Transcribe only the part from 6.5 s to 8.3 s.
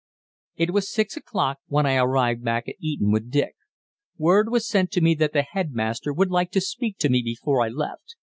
to speak to me before I left.